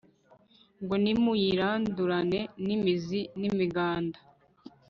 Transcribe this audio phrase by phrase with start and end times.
[0.83, 4.19] ngo nimuyirandurane n'imizi n'imiganda